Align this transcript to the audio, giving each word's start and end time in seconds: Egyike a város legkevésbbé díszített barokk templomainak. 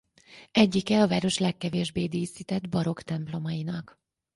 Egyike 0.51 1.01
a 1.01 1.07
város 1.07 1.37
legkevésbbé 1.37 2.05
díszített 2.05 2.69
barokk 2.69 2.99
templomainak. 2.99 3.99